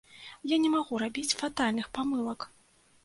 [0.53, 2.51] Я не магу рабіць фатальных памылак.